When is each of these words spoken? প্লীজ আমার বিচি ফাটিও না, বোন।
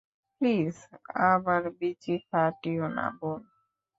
প্লীজ 0.41 0.75
আমার 1.27 1.63
বিচি 1.79 2.15
ফাটিও 2.27 2.85
না, 2.95 3.05
বোন। 3.19 3.41